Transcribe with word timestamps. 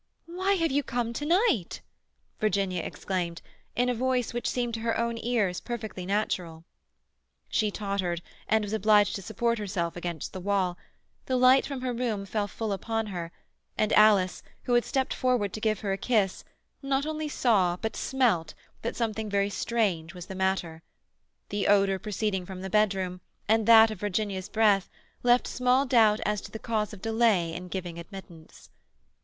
"Why 0.25 0.53
have 0.55 0.71
you 0.71 0.81
come 0.81 1.13
to 1.13 1.25
night?" 1.27 1.81
Virginia 2.39 2.81
exclaimed, 2.81 3.39
in 3.75 3.87
a 3.87 3.93
voice 3.93 4.33
which 4.33 4.49
seemed 4.49 4.73
to 4.73 4.79
her 4.79 4.97
own 4.97 5.19
ears 5.19 5.61
perfectly 5.61 6.07
natural. 6.07 6.65
She 7.49 7.69
tottered, 7.69 8.23
and 8.47 8.65
was 8.65 8.73
obliged 8.73 9.13
to 9.17 9.21
support 9.21 9.59
herself 9.59 9.95
against 9.95 10.33
the 10.33 10.39
wall. 10.39 10.75
The 11.27 11.35
light 11.37 11.67
from 11.67 11.81
her 11.81 11.93
room 11.93 12.25
fell 12.25 12.47
full 12.47 12.73
upon 12.73 13.05
her, 13.13 13.31
and 13.77 13.93
Alice, 13.93 14.41
who 14.63 14.73
had 14.73 14.85
stepped 14.85 15.13
forward 15.13 15.53
to 15.53 15.61
give 15.61 15.81
her 15.81 15.93
a 15.93 15.99
kiss, 15.99 16.43
not 16.81 17.05
only 17.05 17.29
saw, 17.29 17.77
but 17.77 17.95
smelt, 17.95 18.55
that 18.81 18.95
something 18.95 19.29
very 19.29 19.51
strange 19.51 20.15
was 20.15 20.25
the 20.25 20.33
matter. 20.33 20.81
The 21.49 21.67
odour 21.67 21.99
proceeding 21.99 22.43
from 22.47 22.61
the 22.63 22.71
bedroom, 22.71 23.21
and 23.47 23.67
that 23.67 23.91
of 23.91 23.99
Virginia's 23.99 24.49
breath, 24.49 24.89
left 25.21 25.45
small 25.45 25.85
doubt 25.85 26.19
as 26.25 26.41
to 26.41 26.49
the 26.49 26.57
cause 26.57 26.91
of 26.91 27.03
delay 27.03 27.53
in 27.53 27.67
giving 27.67 27.99
admittance. 27.99 28.71